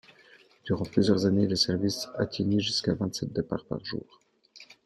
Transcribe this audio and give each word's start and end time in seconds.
Durant 0.65 0.85
plusieurs 0.85 1.27
années, 1.27 1.45
le 1.45 1.55
service 1.55 2.07
atteignit 2.17 2.59
jusqu'à 2.59 2.95
vingt-sept 2.95 3.31
départs 3.33 3.65
par 3.65 3.85
jour. 3.85 4.19